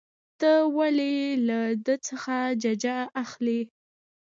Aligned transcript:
ته 0.39 0.51
ولې 0.77 1.13
له 1.47 1.59
ده 1.85 1.95
څخه 2.07 2.35
ججه 2.63 2.97
اخلې. 3.23 3.59